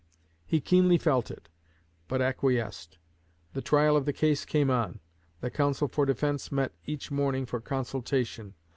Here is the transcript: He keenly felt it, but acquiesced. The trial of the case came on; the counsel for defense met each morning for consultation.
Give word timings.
He 0.47 0.61
keenly 0.61 0.97
felt 0.97 1.29
it, 1.29 1.47
but 2.07 2.23
acquiesced. 2.23 2.97
The 3.53 3.61
trial 3.61 3.95
of 3.95 4.05
the 4.05 4.13
case 4.13 4.45
came 4.45 4.71
on; 4.71 4.99
the 5.41 5.51
counsel 5.51 5.87
for 5.87 6.07
defense 6.07 6.51
met 6.51 6.73
each 6.87 7.11
morning 7.11 7.45
for 7.45 7.61
consultation. 7.61 8.55